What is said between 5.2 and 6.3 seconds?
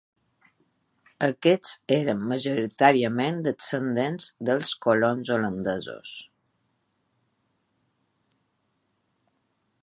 holandesos.